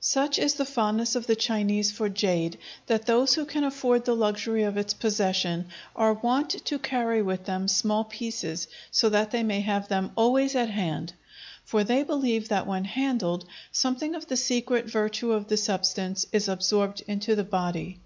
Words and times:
Such 0.00 0.36
is 0.40 0.54
the 0.54 0.64
fondness 0.64 1.14
of 1.14 1.28
the 1.28 1.36
Chinese 1.36 1.92
for 1.92 2.08
jade 2.08 2.58
that 2.88 3.06
those 3.06 3.34
who 3.34 3.44
can 3.44 3.62
afford 3.62 4.04
the 4.04 4.16
luxury 4.16 4.64
of 4.64 4.76
its 4.76 4.92
possession 4.92 5.66
are 5.94 6.14
wont 6.14 6.50
to 6.64 6.78
carry 6.80 7.22
with 7.22 7.44
them 7.44 7.68
small 7.68 8.02
pieces, 8.02 8.66
so 8.90 9.08
that 9.10 9.30
they 9.30 9.44
may 9.44 9.60
have 9.60 9.86
them 9.86 10.10
always 10.16 10.56
at 10.56 10.70
hand; 10.70 11.12
for 11.64 11.84
they 11.84 12.02
believe 12.02 12.48
that, 12.48 12.66
when 12.66 12.84
handled, 12.84 13.44
something 13.70 14.16
of 14.16 14.26
the 14.26 14.36
secret 14.36 14.86
virtue 14.86 15.30
of 15.30 15.46
the 15.46 15.56
substance 15.56 16.26
is 16.32 16.48
absorbed 16.48 17.04
into 17.06 17.36
the 17.36 17.44
body. 17.44 18.00